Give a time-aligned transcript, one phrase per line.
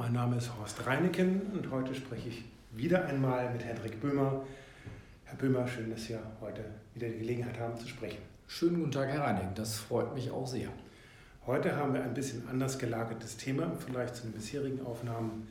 [0.00, 4.46] Mein Name ist Horst Reineken und heute spreche ich wieder einmal mit Hendrik Böhmer.
[5.24, 8.16] Herr Böhmer, schön, dass Sie heute wieder die Gelegenheit haben zu sprechen.
[8.46, 10.70] Schönen guten Tag, Herr Reineken, das freut mich auch sehr.
[11.44, 15.46] Heute haben wir ein bisschen anders gelagertes Thema im Vergleich zu den bisherigen Aufnahmen.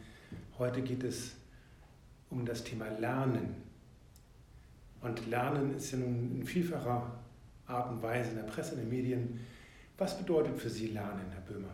[0.58, 1.34] Heute geht es
[2.32, 3.56] um das Thema Lernen.
[5.02, 7.20] Und Lernen ist ja nun in vielfacher
[7.68, 9.42] Art und Weise in der Presse, in den Medien.
[10.00, 11.70] Was bedeutet für Sie Lernen, Herr Böhmer?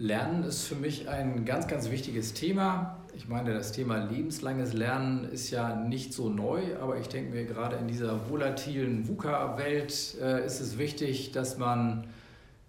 [0.00, 2.96] Lernen ist für mich ein ganz, ganz wichtiges Thema.
[3.14, 7.44] Ich meine, das Thema lebenslanges Lernen ist ja nicht so neu, aber ich denke mir,
[7.44, 12.06] gerade in dieser volatilen VUCA-Welt äh, ist es wichtig, dass man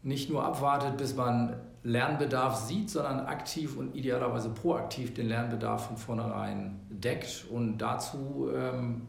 [0.04, 5.96] nicht nur abwartet, bis man Lernbedarf sieht, sondern aktiv und idealerweise proaktiv den Lernbedarf von
[5.96, 7.46] vornherein deckt.
[7.50, 9.08] Und dazu ähm,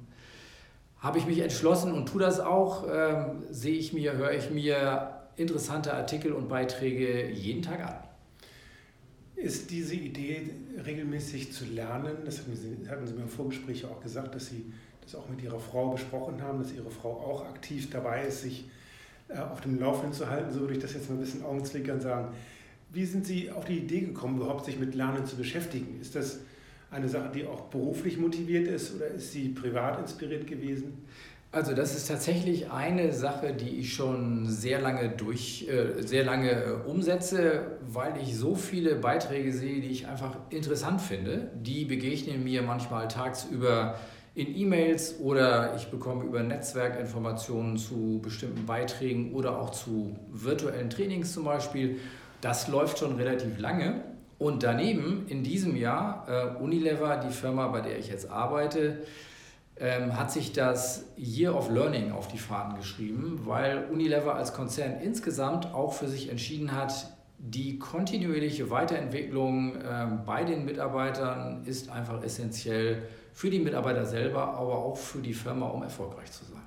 [1.00, 2.84] habe ich mich entschlossen und tue das auch.
[2.88, 8.11] Ähm, sehe ich mir, höre ich mir interessante Artikel und Beiträge jeden Tag an.
[9.42, 10.50] Ist diese Idee,
[10.86, 14.72] regelmäßig zu lernen, das hatten Sie, hatten Sie mir im Vorgespräch auch gesagt, dass Sie
[15.02, 18.66] das auch mit Ihrer Frau besprochen haben, dass Ihre Frau auch aktiv dabei ist, sich
[19.28, 22.00] äh, auf dem Laufenden zu halten, so würde ich das jetzt mal ein bisschen augenzwinkern
[22.00, 22.32] sagen.
[22.92, 26.00] Wie sind Sie auf die Idee gekommen, überhaupt sich mit Lernen zu beschäftigen?
[26.00, 26.38] Ist das
[26.92, 31.04] eine Sache, die auch beruflich motiviert ist oder ist sie privat inspiriert gewesen?
[31.54, 36.50] Also das ist tatsächlich eine Sache, die ich schon sehr lange durch, äh, sehr lange
[36.50, 41.50] äh, umsetze, weil ich so viele Beiträge sehe, die ich einfach interessant finde.
[41.54, 43.96] Die begegnen mir manchmal tagsüber
[44.34, 51.34] in E-Mails oder ich bekomme über Netzwerkinformationen zu bestimmten Beiträgen oder auch zu virtuellen Trainings
[51.34, 52.00] zum Beispiel.
[52.40, 54.04] Das läuft schon relativ lange.
[54.38, 59.02] Und daneben in diesem Jahr, äh, Unilever, die Firma, bei der ich jetzt arbeite,
[59.76, 65.00] ähm, hat sich das Year of Learning auf die Fahnen geschrieben, weil Unilever als Konzern
[65.00, 67.08] insgesamt auch für sich entschieden hat,
[67.38, 73.02] die kontinuierliche Weiterentwicklung äh, bei den Mitarbeitern ist einfach essentiell
[73.32, 76.62] für die Mitarbeiter selber, aber auch für die Firma, um erfolgreich zu sein.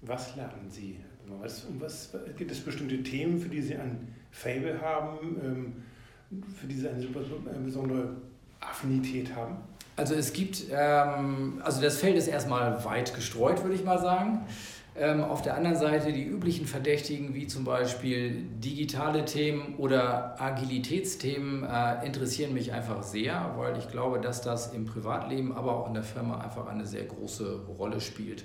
[0.00, 0.98] Was lernen Sie?
[1.40, 6.74] Was, was, gibt es bestimmte Themen, für die Sie ein Fable haben, ähm, für die
[6.74, 8.16] Sie eine, eine besondere
[8.58, 9.58] Affinität haben?
[9.96, 14.46] Also es gibt, ähm, also das Feld ist erstmal weit gestreut, würde ich mal sagen.
[14.94, 21.64] Ähm, auf der anderen Seite die üblichen Verdächtigen wie zum Beispiel digitale Themen oder Agilitätsthemen
[21.64, 25.94] äh, interessieren mich einfach sehr, weil ich glaube, dass das im Privatleben, aber auch in
[25.94, 28.44] der Firma einfach eine sehr große Rolle spielt.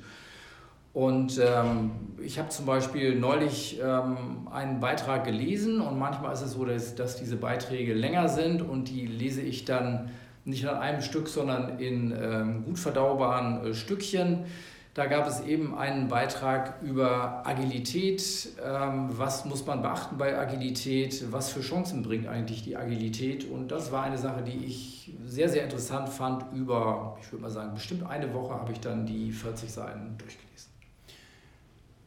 [0.93, 1.91] Und ähm,
[2.23, 6.95] ich habe zum Beispiel neulich ähm, einen Beitrag gelesen und manchmal ist es so, dass,
[6.95, 10.11] dass diese Beiträge länger sind und die lese ich dann
[10.47, 14.45] nicht an einem Stück, sondern in ähm, gut verdaubaren äh, Stückchen.
[14.93, 18.49] Da gab es eben einen Beitrag über Agilität.
[18.65, 21.31] Ähm, was muss man beachten bei Agilität?
[21.31, 23.47] Was für Chancen bringt eigentlich die Agilität?
[23.47, 26.51] Und das war eine Sache, die ich sehr, sehr interessant fand.
[26.51, 30.71] Über, ich würde mal sagen, bestimmt eine Woche habe ich dann die 40 Seiten durchgelesen.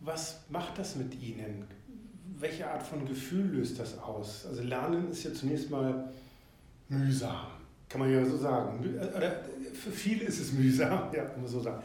[0.01, 1.67] Was macht das mit Ihnen?
[2.41, 4.47] Welche Art von Gefühl löst das aus?
[4.47, 6.11] Also Lernen ist ja zunächst mal
[6.89, 7.47] mühsam,
[7.91, 8.79] kann man ja so sagen.
[9.15, 9.43] Oder
[9.75, 11.83] für viele ist es mühsam, ja, kann man so sagen.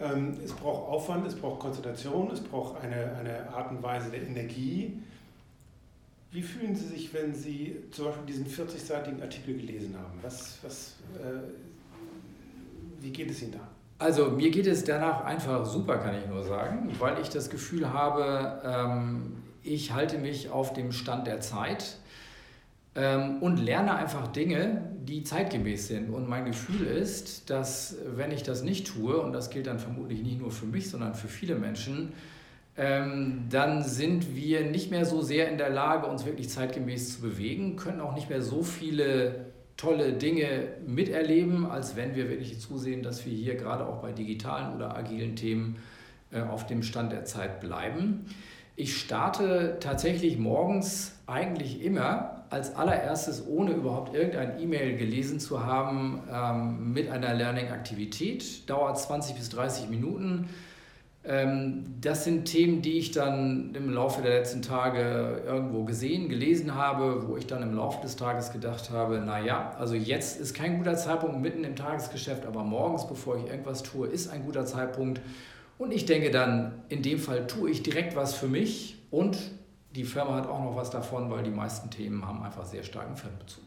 [0.00, 4.22] Ähm, es braucht Aufwand, es braucht Konzentration, es braucht eine, eine Art und Weise der
[4.22, 5.00] Energie.
[6.32, 10.18] Wie fühlen Sie sich, wenn Sie zum Beispiel diesen 40-seitigen Artikel gelesen haben?
[10.22, 11.42] Was, was, äh,
[13.00, 13.68] wie geht es Ihnen da?
[13.98, 17.92] Also mir geht es danach einfach super, kann ich nur sagen, weil ich das Gefühl
[17.92, 21.98] habe, ähm, ich halte mich auf dem Stand der Zeit
[22.94, 26.10] ähm, und lerne einfach Dinge, die zeitgemäß sind.
[26.10, 30.22] Und mein Gefühl ist, dass wenn ich das nicht tue, und das gilt dann vermutlich
[30.22, 32.12] nicht nur für mich, sondern für viele Menschen,
[32.76, 37.22] ähm, dann sind wir nicht mehr so sehr in der Lage, uns wirklich zeitgemäß zu
[37.22, 43.02] bewegen, können auch nicht mehr so viele tolle Dinge miterleben, als wenn wir wirklich zusehen,
[43.02, 45.76] dass wir hier gerade auch bei digitalen oder agilen Themen
[46.30, 48.26] äh, auf dem Stand der Zeit bleiben.
[48.76, 56.22] Ich starte tatsächlich morgens eigentlich immer als allererstes, ohne überhaupt irgendein E-Mail gelesen zu haben,
[56.30, 58.68] ähm, mit einer Learning-Aktivität.
[58.68, 60.48] Dauert 20 bis 30 Minuten.
[61.24, 66.74] Ähm, das sind Themen, die ich dann im Laufe der letzten Tage irgendwo gesehen, gelesen
[66.74, 70.78] habe, wo ich dann im Laufe des Tages gedacht habe, naja, also jetzt ist kein
[70.78, 75.20] guter Zeitpunkt mitten im Tagesgeschäft, aber morgens, bevor ich irgendwas tue, ist ein guter Zeitpunkt.
[75.78, 79.38] Und ich denke dann, in dem Fall tue ich direkt was für mich und
[79.94, 83.16] die Firma hat auch noch was davon, weil die meisten Themen haben einfach sehr starken
[83.16, 83.64] Firmenbezug.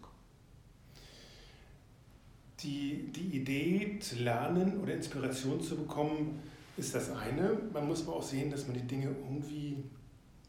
[2.62, 6.39] Die, die Idee zu lernen oder Inspiration zu bekommen,
[6.77, 7.57] ist das eine.
[7.74, 9.77] Man muss aber auch sehen, dass man die Dinge irgendwie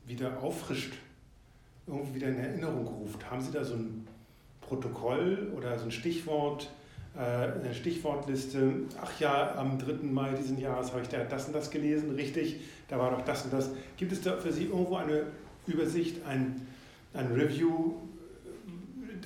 [0.07, 0.95] wieder auffrischt.
[1.87, 3.31] irgendwie wieder in Erinnerung ruft?
[3.31, 4.07] Haben Sie da so ein
[4.61, 6.71] Protokoll oder so ein Stichwort,
[7.15, 8.73] äh, eine Stichwortliste?
[9.01, 10.05] Ach ja, am 3.
[10.07, 13.45] Mai diesen Jahres habe ich da das und das gelesen, richtig, da war doch das
[13.45, 13.71] und das.
[13.97, 15.27] Gibt es da für Sie irgendwo eine
[15.67, 16.67] Übersicht, ein,
[17.15, 17.95] ein Review,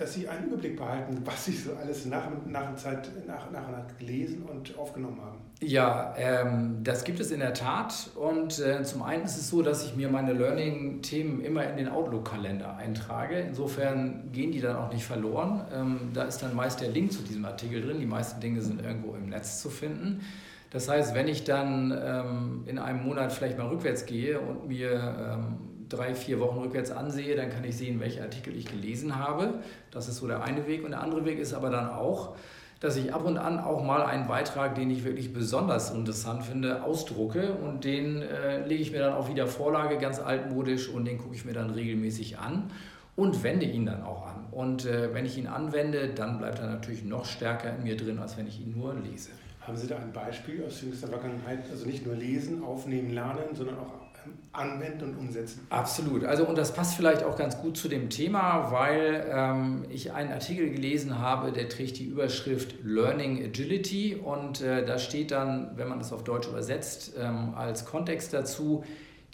[0.01, 3.99] dass Sie einen Überblick behalten, was Sie so alles nach, nach, Zeit, nach, nach nach
[3.99, 5.39] gelesen und aufgenommen haben?
[5.61, 8.11] Ja, ähm, das gibt es in der Tat.
[8.15, 11.89] Und äh, zum einen ist es so, dass ich mir meine Learning-Themen immer in den
[11.89, 13.41] Outlook-Kalender eintrage.
[13.41, 15.67] Insofern gehen die dann auch nicht verloren.
[15.73, 18.01] Ähm, da ist dann meist der Link zu diesem Artikel drin.
[18.01, 20.23] Die meisten Dinge sind irgendwo im Netz zu finden.
[20.71, 24.93] Das heißt, wenn ich dann ähm, in einem Monat vielleicht mal rückwärts gehe und mir
[24.93, 29.55] ähm, drei, vier Wochen rückwärts ansehe, dann kann ich sehen, welche Artikel ich gelesen habe.
[29.91, 30.85] Das ist so der eine Weg.
[30.85, 32.37] Und der andere Weg ist aber dann auch,
[32.81, 36.83] dass ich ab und an auch mal einen Beitrag, den ich wirklich besonders interessant finde,
[36.83, 41.19] ausdrucke und den äh, lege ich mir dann auch wieder Vorlage, ganz altmodisch und den
[41.19, 42.71] gucke ich mir dann regelmäßig an
[43.17, 44.47] und wende ihn dann auch an.
[44.51, 48.19] Und äh, wenn ich ihn anwende, dann bleibt er natürlich noch stärker in mir drin,
[48.19, 49.31] als wenn ich ihn nur lese.
[49.61, 51.71] Haben Sie da ein Beispiel aus jüngster Vergangenheit?
[51.71, 54.00] Also nicht nur lesen, aufnehmen, lernen, sondern auch
[54.53, 55.67] anwenden und umsetzen.
[55.71, 56.25] Absolut.
[56.25, 60.33] Also und das passt vielleicht auch ganz gut zu dem Thema, weil ähm, ich einen
[60.33, 65.89] Artikel gelesen habe, der trägt die Überschrift Learning Agility und äh, da steht dann, wenn
[65.89, 68.85] man das auf Deutsch übersetzt, ähm, als Kontext dazu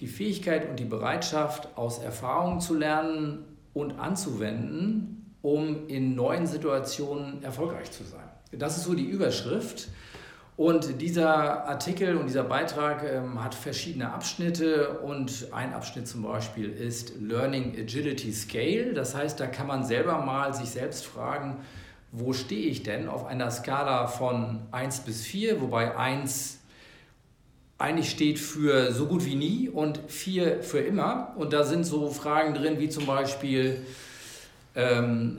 [0.01, 7.43] die Fähigkeit und die Bereitschaft, aus Erfahrungen zu lernen und anzuwenden, um in neuen Situationen
[7.43, 8.29] erfolgreich zu sein.
[8.53, 9.89] Das ist so die Überschrift.
[10.57, 16.71] Und dieser Artikel und dieser Beitrag ähm, hat verschiedene Abschnitte und ein Abschnitt zum Beispiel
[16.71, 18.95] ist Learning Agility Scale.
[18.95, 21.59] Das heißt, da kann man selber mal sich selbst fragen,
[22.11, 26.61] wo stehe ich denn auf einer Skala von 1 bis 4, wobei 1
[27.77, 31.35] eigentlich steht für so gut wie nie und 4 für immer.
[31.37, 33.85] Und da sind so Fragen drin wie zum Beispiel,
[34.77, 35.39] ähm,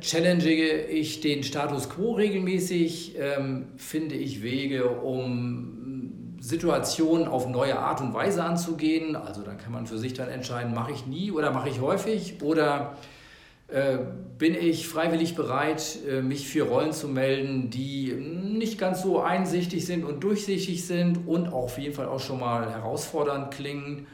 [0.00, 8.00] challenge ich den Status quo regelmäßig, ähm, finde ich Wege, um Situationen auf neue Art
[8.00, 9.14] und Weise anzugehen.
[9.14, 12.42] Also dann kann man für sich dann entscheiden, mache ich nie oder mache ich häufig
[12.42, 12.96] oder
[13.68, 13.98] äh,
[14.38, 19.86] bin ich freiwillig bereit, äh, mich für Rollen zu melden, die nicht ganz so einsichtig
[19.86, 24.06] sind und durchsichtig sind und auch auf jeden Fall auch schon mal herausfordernd klingen.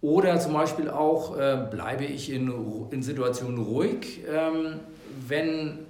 [0.00, 2.52] Oder zum Beispiel auch, äh, bleibe ich in,
[2.90, 4.80] in Situationen ruhig, ähm,
[5.26, 5.80] wenn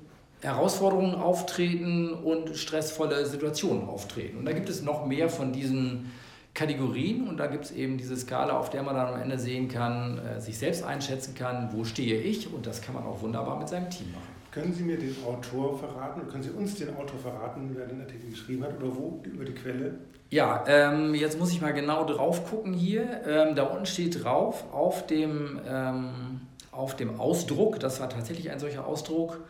[0.40, 4.38] Herausforderungen auftreten und stressvolle Situationen auftreten.
[4.38, 6.12] Und da gibt es noch mehr von diesen
[6.54, 9.68] Kategorien und da gibt es eben diese Skala, auf der man dann am Ende sehen
[9.68, 13.58] kann, äh, sich selbst einschätzen kann, wo stehe ich und das kann man auch wunderbar
[13.58, 14.37] mit seinem Team machen.
[14.58, 18.00] Können Sie mir den Autor verraten oder können Sie uns den Autor verraten, wer den
[18.00, 19.94] Artikel geschrieben hat oder wo über die Quelle?
[20.30, 23.22] Ja, ähm, jetzt muss ich mal genau drauf gucken hier.
[23.24, 26.40] Ähm, da unten steht drauf auf dem, ähm,
[26.72, 29.44] auf dem Ausdruck, das war tatsächlich ein solcher Ausdruck,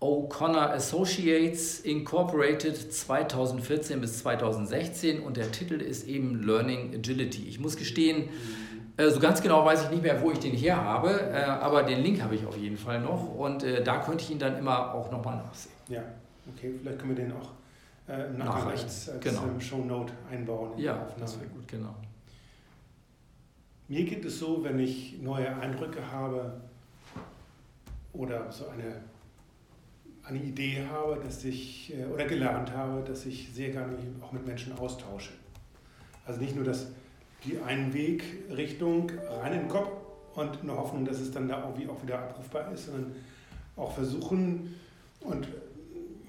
[0.00, 7.48] O'Connor Associates Incorporated 2014 bis 2016 und der Titel ist eben Learning Agility.
[7.48, 8.28] Ich muss gestehen, äh,
[8.98, 12.00] so ganz genau weiß ich nicht mehr, wo ich den her habe, äh, aber den
[12.00, 14.94] Link habe ich auf jeden Fall noch und äh, da könnte ich ihn dann immer
[14.94, 15.74] auch nochmal nachsehen.
[15.88, 16.02] Ja,
[16.54, 17.50] okay, vielleicht können wir den auch
[18.08, 19.44] äh, nachher als, als genau.
[19.44, 20.78] Ähm, Shownote einbauen.
[20.78, 21.94] ja, das wäre gut, genau.
[23.88, 26.60] Mir geht es so, wenn ich neue Eindrücke habe
[28.12, 29.02] oder so eine,
[30.24, 34.46] eine Idee habe, dass ich äh, oder gelernt habe, dass ich sehr gerne auch mit
[34.46, 35.32] Menschen austausche.
[36.24, 36.88] Also nicht nur das,
[37.44, 39.90] die Einwegrichtung rein in den Kopf
[40.34, 43.12] und eine Hoffnung, dass es dann da auch, auch wieder abrufbar ist, sondern
[43.76, 44.74] auch versuchen
[45.20, 45.48] und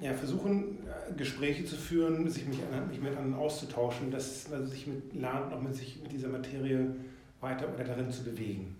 [0.01, 2.57] ja, versuchen, äh, Gespräche zu führen, sich mich,
[2.89, 6.93] mich mit anderen auszutauschen, dass man sich mit lernt, auch mit sich mit dieser Materie
[7.39, 8.75] weiter oder darin zu bewegen.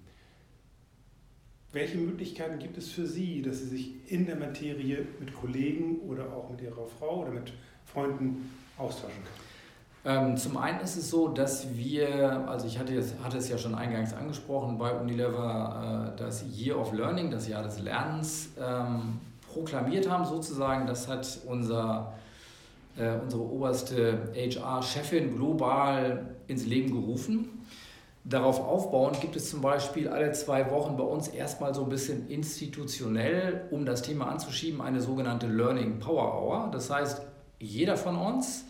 [1.72, 6.32] Welche Möglichkeiten gibt es für Sie, dass Sie sich in der Materie mit Kollegen oder
[6.34, 7.54] auch mit Ihrer Frau oder mit
[7.86, 9.43] Freunden austauschen können?
[10.06, 13.74] Ähm, zum einen ist es so, dass wir, also ich hatte, hatte es ja schon
[13.74, 19.22] eingangs angesprochen, bei Unilever äh, das Year of Learning, das Jahr des Lernens, ähm,
[19.54, 20.88] proklamiert haben, sozusagen.
[20.88, 22.14] Das hat unser,
[22.98, 27.66] äh, unsere oberste HR-Chefin global ins Leben gerufen.
[28.26, 32.28] Darauf aufbauend gibt es zum Beispiel alle zwei Wochen bei uns erstmal so ein bisschen
[32.30, 36.70] institutionell, um das Thema anzuschieben, eine sogenannte Learning Power Hour.
[36.72, 37.22] Das heißt,
[37.60, 38.66] jeder von uns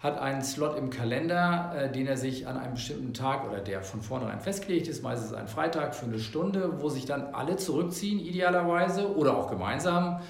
[0.00, 3.82] hat einen Slot im Kalender, äh, den er sich an einem bestimmten Tag oder der
[3.82, 8.18] von vornherein festgelegt ist, meistens ein Freitag für eine Stunde, wo sich dann alle zurückziehen,
[8.18, 10.20] idealerweise oder auch gemeinsam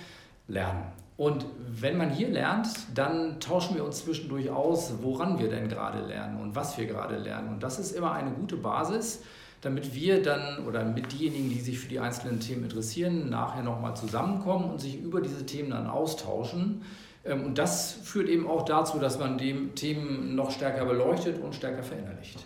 [0.49, 0.83] lernen.
[1.17, 6.01] Und wenn man hier lernt, dann tauschen wir uns zwischendurch aus, woran wir denn gerade
[6.01, 7.51] lernen und was wir gerade lernen.
[7.51, 9.23] Und das ist immer eine gute Basis,
[9.61, 13.95] damit wir dann oder mit diejenigen, die sich für die einzelnen Themen interessieren, nachher nochmal
[13.95, 16.83] zusammenkommen und sich über diese Themen dann austauschen.
[17.25, 21.55] Ähm, und das führt eben auch dazu, dass man die Themen noch stärker beleuchtet und
[21.55, 22.45] stärker verinnerlicht.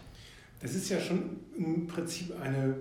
[0.61, 2.75] Das ist ja schon im Prinzip eine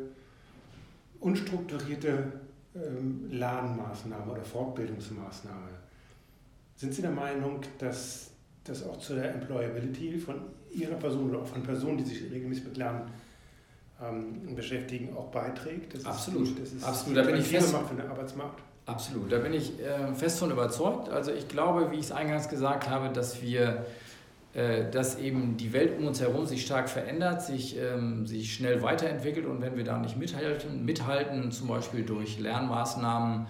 [1.19, 2.31] unstrukturierte
[2.75, 5.69] ähm, Lernmaßnahme oder Fortbildungsmaßnahme.
[6.75, 8.31] Sind Sie der Meinung, dass
[8.63, 12.65] das auch zu der Employability von Ihrer Person oder auch von Personen, die sich regelmäßig
[12.65, 13.11] mit Lernen
[14.01, 15.93] ähm, beschäftigen, auch beiträgt?
[15.93, 16.47] Das Absolut.
[16.47, 17.17] Ist, das ist Absolut.
[17.17, 18.61] Da bin ich fest, für den Arbeitsmarkt.
[18.85, 19.31] Absolut.
[19.31, 21.09] Da bin ich äh, fest von überzeugt.
[21.09, 23.85] Also ich glaube, wie ich es eingangs gesagt habe, dass wir
[24.53, 28.83] äh, dass eben die Welt um uns herum sich stark verändert, sich, ähm, sich schnell
[28.83, 33.47] weiterentwickelt und wenn wir da nicht mithalten, mithalten, zum Beispiel durch Lernmaßnahmen,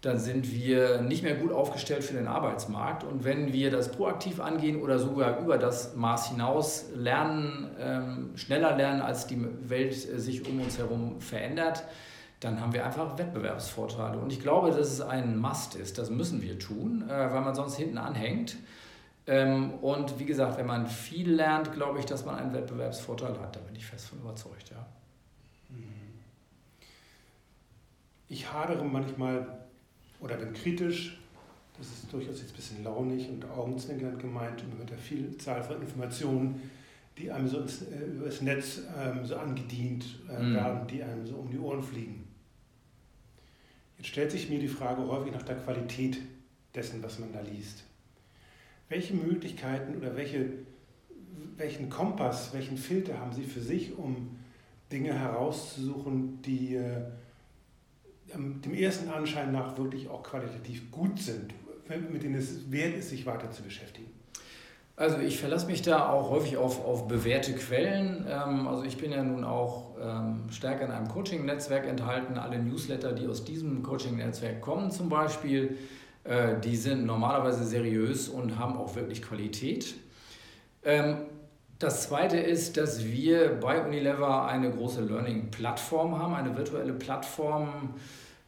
[0.00, 3.04] dann sind wir nicht mehr gut aufgestellt für den Arbeitsmarkt.
[3.04, 8.74] Und wenn wir das proaktiv angehen oder sogar über das Maß hinaus lernen, ähm, schneller
[8.74, 11.84] lernen, als die Welt äh, sich um uns herum verändert,
[12.40, 14.18] dann haben wir einfach Wettbewerbsvorteile.
[14.18, 15.98] Und ich glaube, dass es ein Must ist.
[15.98, 18.56] Das müssen wir tun, äh, weil man sonst hinten anhängt.
[19.26, 23.56] Ähm, und wie gesagt, wenn man viel lernt, glaube ich, dass man einen Wettbewerbsvorteil hat.
[23.56, 24.70] Da bin ich fest von überzeugt.
[24.70, 24.86] Ja.
[28.28, 29.46] Ich hadere manchmal
[30.20, 31.18] oder bin kritisch,
[31.78, 36.70] das ist durchaus jetzt ein bisschen launig und augenzwinkernd gemeint, mit der Vielzahl von Informationen,
[37.16, 40.54] die einem so ins, äh, über das Netz ähm, so angedient äh, mhm.
[40.54, 42.27] werden, die einem so um die Ohren fliegen.
[43.98, 46.18] Jetzt stellt sich mir die Frage häufig nach der Qualität
[46.74, 47.84] dessen, was man da liest.
[48.88, 50.50] Welche Möglichkeiten oder welche,
[51.56, 54.38] welchen Kompass, welchen Filter haben Sie für sich, um
[54.90, 57.02] Dinge herauszusuchen, die äh,
[58.34, 61.52] dem ersten Anschein nach wirklich auch qualitativ gut sind,
[62.10, 64.17] mit denen es wert ist, sich weiter zu beschäftigen?
[64.98, 68.26] Also ich verlasse mich da auch häufig auf, auf bewährte Quellen.
[68.28, 72.36] Ähm, also ich bin ja nun auch ähm, stärker in einem Coaching-Netzwerk enthalten.
[72.36, 75.78] Alle Newsletter, die aus diesem Coaching-Netzwerk kommen zum Beispiel,
[76.24, 79.94] äh, die sind normalerweise seriös und haben auch wirklich Qualität.
[80.82, 81.18] Ähm,
[81.78, 87.94] das zweite ist, dass wir bei Unilever eine große Learning-Plattform haben, eine virtuelle Plattform,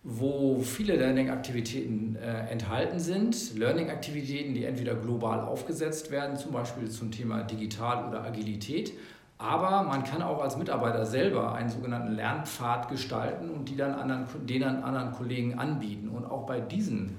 [0.03, 3.57] wo viele Learning-Aktivitäten äh, enthalten sind.
[3.59, 8.93] Learning-Aktivitäten, die entweder global aufgesetzt werden, zum Beispiel zum Thema Digital oder Agilität.
[9.37, 14.27] Aber man kann auch als Mitarbeiter selber einen sogenannten Lernpfad gestalten und die dann anderen,
[14.47, 16.09] den dann anderen Kollegen anbieten.
[16.09, 17.17] Und auch bei diesen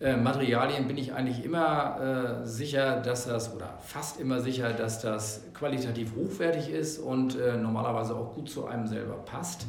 [0.00, 5.00] äh, Materialien bin ich eigentlich immer äh, sicher, dass das, oder fast immer sicher, dass
[5.00, 9.66] das qualitativ hochwertig ist und äh, normalerweise auch gut zu einem selber passt.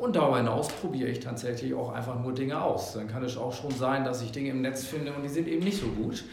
[0.00, 2.94] Und darüber hinaus probiere ich tatsächlich auch einfach nur Dinge aus.
[2.94, 5.46] Dann kann es auch schon sein, dass ich Dinge im Netz finde und die sind
[5.46, 6.24] eben nicht so gut.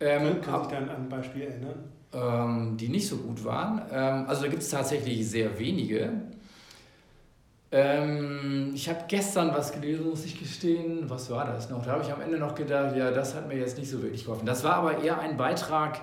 [0.00, 1.84] Ähm, kann sich dann an ein Beispiel erinnern?
[2.14, 3.82] Ähm, die nicht so gut waren.
[3.92, 6.10] Ähm, also da gibt es tatsächlich sehr wenige.
[7.70, 11.10] Ähm, ich habe gestern was gelesen, muss ich gestehen.
[11.10, 11.84] Was war das noch?
[11.84, 14.24] Da habe ich am Ende noch gedacht, ja, das hat mir jetzt nicht so wirklich
[14.24, 14.46] geholfen.
[14.46, 16.00] Das war aber eher ein Beitrag,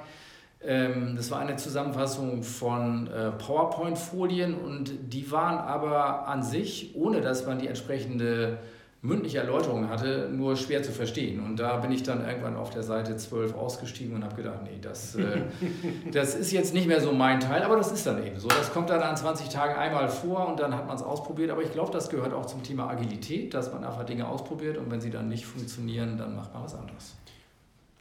[0.62, 7.46] das war eine Zusammenfassung von äh, PowerPoint-Folien und die waren aber an sich, ohne dass
[7.46, 8.58] man die entsprechende
[9.02, 11.40] mündliche Erläuterung hatte, nur schwer zu verstehen.
[11.40, 14.78] Und da bin ich dann irgendwann auf der Seite 12 ausgestiegen und habe gedacht, nee,
[14.82, 15.44] das, äh,
[16.12, 18.50] das ist jetzt nicht mehr so mein Teil, aber das ist dann eben so.
[18.50, 21.52] Das kommt dann an 20 Tagen einmal vor und dann hat man es ausprobiert.
[21.52, 24.92] Aber ich glaube, das gehört auch zum Thema Agilität, dass man einfach Dinge ausprobiert und
[24.92, 27.16] wenn sie dann nicht funktionieren, dann macht man was anderes.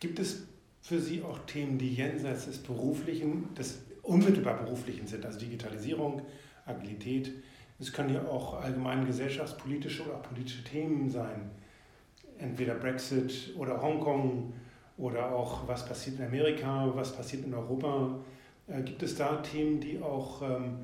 [0.00, 0.49] Gibt es
[0.88, 6.23] für Sie auch Themen, die jenseits des beruflichen, des unmittelbar beruflichen sind, also Digitalisierung,
[6.64, 7.30] Agilität.
[7.78, 11.50] Es können ja auch allgemein gesellschaftspolitische oder politische Themen sein.
[12.38, 14.54] Entweder Brexit oder Hongkong
[14.97, 18.18] oder auch was passiert in Amerika, was passiert in Europa.
[18.66, 20.78] Äh, gibt es da Themen, die auch ähm,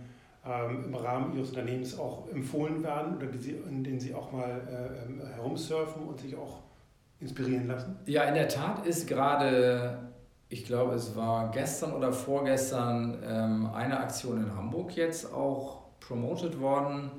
[0.45, 4.31] ähm, im Rahmen Ihres Unternehmens auch empfohlen werden oder die Sie, in denen Sie auch
[4.33, 6.59] mal äh, ähm, herumsurfen und sich auch
[7.25, 7.97] inspirieren lassen?
[8.07, 9.99] Ja, in der Tat ist gerade,
[10.49, 16.61] ich glaube, es war gestern oder vorgestern ähm, eine Aktion in Hamburg jetzt auch promoted
[16.61, 17.11] worden.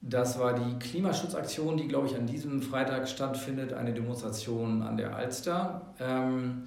[0.00, 5.14] Das war die Klimaschutzaktion, die, glaube ich, an diesem Freitag stattfindet, eine Demonstration an der
[5.14, 5.82] Alster.
[6.00, 6.64] Ähm,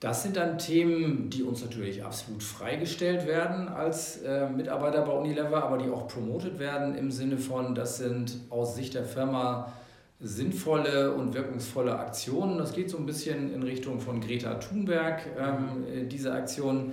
[0.00, 5.64] das sind dann Themen, die uns natürlich absolut freigestellt werden als äh, Mitarbeiter bei Unilever,
[5.64, 9.72] aber die auch promotet werden im Sinne von, das sind aus Sicht der Firma
[10.20, 12.58] sinnvolle und wirkungsvolle Aktionen.
[12.58, 16.92] Das geht so ein bisschen in Richtung von Greta Thunberg, ähm, diese Aktion,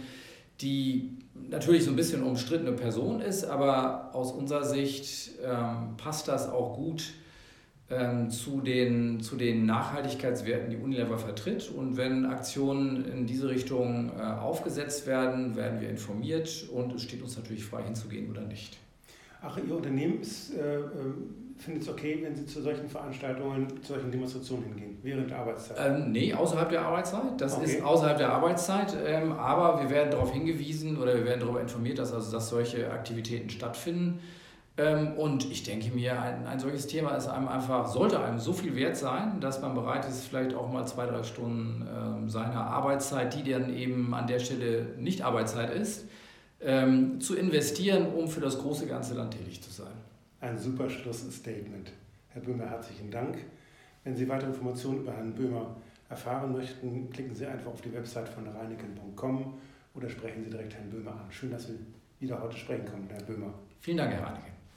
[0.61, 1.17] die
[1.49, 6.75] natürlich so ein bisschen umstrittene Person ist, aber aus unserer Sicht ähm, passt das auch
[6.75, 7.13] gut
[7.89, 11.69] ähm, zu, den, zu den Nachhaltigkeitswerten, die Unilever vertritt.
[11.69, 17.21] Und wenn Aktionen in diese Richtung äh, aufgesetzt werden, werden wir informiert und es steht
[17.21, 18.77] uns natürlich frei hinzugehen oder nicht.
[19.41, 23.93] Ach, Ihr Unternehmen ist, äh, ähm, findet es okay, wenn Sie zu solchen Veranstaltungen, zu
[23.93, 25.77] solchen Demonstrationen hingehen, während der Arbeitszeit?
[25.79, 27.39] Ähm, nee, außerhalb der Arbeitszeit.
[27.39, 27.65] Das okay.
[27.65, 28.95] ist außerhalb der Arbeitszeit.
[29.05, 32.91] Ähm, aber wir werden darauf hingewiesen oder wir werden darüber informiert, dass, also, dass solche
[32.91, 34.19] Aktivitäten stattfinden.
[34.77, 38.51] Ähm, und ich denke mir, ein, ein solches Thema ist einem einfach, sollte einem so
[38.51, 42.65] viel wert sein, dass man bereit ist, vielleicht auch mal zwei, drei Stunden ähm, seiner
[42.67, 46.05] Arbeitszeit, die dann eben an der Stelle nicht Arbeitszeit ist,
[46.59, 49.93] ähm, zu investieren, um für das große ganze Land tätig zu sein.
[50.41, 51.91] Ein super Schlussstatement.
[52.29, 53.37] Herr Böhmer, herzlichen Dank.
[54.03, 55.75] Wenn Sie weitere Informationen über Herrn Böhmer
[56.09, 59.53] erfahren möchten, klicken Sie einfach auf die Website von reineken.com
[59.95, 61.31] oder sprechen Sie direkt Herrn Böhmer an.
[61.31, 61.75] Schön, dass wir
[62.19, 63.53] wieder heute sprechen konnten, Herr Böhmer.
[63.79, 64.54] Vielen Dank, Herr Reineken.